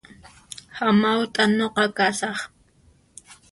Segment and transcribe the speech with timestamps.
[0.77, 2.37] Hamawt'a nuqa kasaq